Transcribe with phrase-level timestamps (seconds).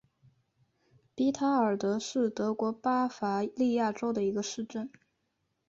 [1.13, 4.89] 比塔尔德是德国巴伐利亚州的一个市镇。